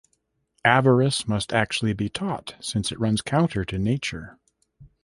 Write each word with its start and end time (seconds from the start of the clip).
Avarice 0.65 1.27
must 1.27 1.53
actually 1.53 1.93
be 1.93 2.09
taught 2.09 2.55
since 2.59 2.91
it 2.91 2.99
runs 2.99 3.21
counter 3.21 3.63
to 3.65 3.77
nature. 3.77 4.39